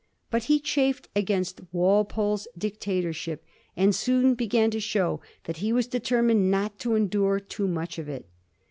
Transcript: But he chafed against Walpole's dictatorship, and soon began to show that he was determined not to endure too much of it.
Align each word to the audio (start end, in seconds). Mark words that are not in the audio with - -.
But 0.31 0.45
he 0.45 0.59
chafed 0.59 1.09
against 1.15 1.61
Walpole's 1.71 2.47
dictatorship, 2.57 3.45
and 3.77 3.93
soon 3.93 4.33
began 4.33 4.71
to 4.71 4.79
show 4.79 5.21
that 5.43 5.57
he 5.57 5.71
was 5.71 5.85
determined 5.85 6.49
not 6.49 6.79
to 6.79 6.95
endure 6.95 7.39
too 7.39 7.67
much 7.67 7.99
of 7.99 8.09
it. 8.09 8.25